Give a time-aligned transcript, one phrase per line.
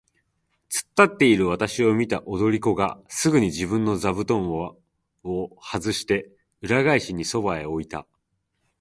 [0.67, 4.75] つっ立っているわたしを見た踊り子がすぐに自分の座布団を
[5.59, 6.27] はずして、
[6.63, 8.07] 裏返しにそばへ置いた。